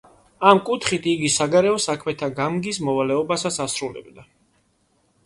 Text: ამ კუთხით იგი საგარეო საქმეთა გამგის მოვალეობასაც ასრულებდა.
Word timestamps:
ამ 0.51 0.59
კუთხით 0.69 1.03
იგი 1.11 1.27
საგარეო 1.33 1.75
საქმეთა 1.83 2.29
გამგის 2.39 2.79
მოვალეობასაც 2.87 3.61
ასრულებდა. 3.67 4.25